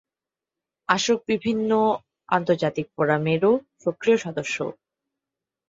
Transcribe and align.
আসক 0.89 1.19
বিভিন্ন 1.29 1.69
আন্তর্জাতিক 2.29 2.87
ফোরামেরও 2.95 3.51
সক্রিয় 3.83 4.17
সদস্য। 4.17 4.57